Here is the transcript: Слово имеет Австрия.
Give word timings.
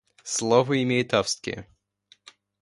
Слово 0.23 0.81
имеет 0.81 1.13
Австрия. 1.13 1.67